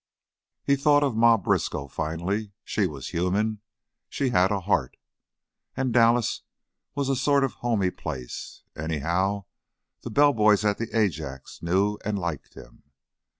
He 0.63 0.75
thought 0.75 1.03
of 1.03 1.15
Ma 1.15 1.37
Briskow, 1.37 1.87
finally. 1.87 2.53
She 2.63 2.87
was 2.87 3.09
human; 3.09 3.61
she 4.09 4.29
had 4.31 4.49
a 4.49 4.61
heart. 4.61 4.97
And 5.77 5.93
Dallas 5.93 6.41
was 6.95 7.07
a 7.07 7.15
sort 7.15 7.43
of 7.43 7.53
homey 7.61 7.91
place; 7.91 8.63
anyhow, 8.75 9.45
the 10.01 10.09
bellboys 10.09 10.65
at 10.65 10.79
the 10.79 10.89
Ajax 10.97 11.61
knew 11.61 11.99
and 12.03 12.17
liked 12.17 12.55
him. 12.55 12.81